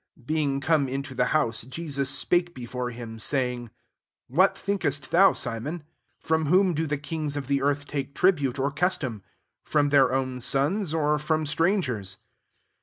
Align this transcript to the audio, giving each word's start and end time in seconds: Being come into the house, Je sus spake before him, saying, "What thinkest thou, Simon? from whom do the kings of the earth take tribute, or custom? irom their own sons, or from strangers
Being 0.25 0.61
come 0.61 0.89
into 0.89 1.13
the 1.13 1.25
house, 1.25 1.61
Je 1.61 1.87
sus 1.87 2.09
spake 2.09 2.55
before 2.55 2.89
him, 2.89 3.19
saying, 3.19 3.69
"What 4.25 4.57
thinkest 4.57 5.11
thou, 5.11 5.33
Simon? 5.33 5.83
from 6.19 6.47
whom 6.47 6.73
do 6.73 6.87
the 6.87 6.97
kings 6.97 7.37
of 7.37 7.45
the 7.45 7.61
earth 7.61 7.85
take 7.85 8.15
tribute, 8.15 8.57
or 8.57 8.71
custom? 8.71 9.21
irom 9.67 9.91
their 9.91 10.11
own 10.11 10.39
sons, 10.41 10.91
or 10.95 11.19
from 11.19 11.45
strangers 11.45 12.17